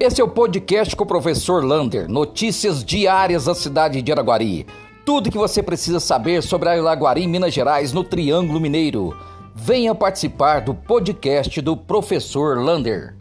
Esse 0.00 0.20
é 0.20 0.24
o 0.24 0.28
podcast 0.28 0.94
com 0.94 1.02
o 1.02 1.06
professor 1.06 1.64
Lander, 1.64 2.08
notícias 2.08 2.84
diárias 2.84 3.46
da 3.46 3.54
cidade 3.54 4.00
de 4.00 4.12
Araguari. 4.12 4.64
Tudo 5.04 5.28
que 5.28 5.36
você 5.36 5.60
precisa 5.60 5.98
saber 5.98 6.40
sobre 6.40 6.68
Araguari, 6.68 7.26
Minas 7.26 7.52
Gerais, 7.52 7.92
no 7.92 8.04
Triângulo 8.04 8.60
Mineiro. 8.60 9.16
Venha 9.56 9.92
participar 9.96 10.60
do 10.60 10.72
podcast 10.72 11.60
do 11.60 11.76
professor 11.76 12.58
Lander. 12.58 13.17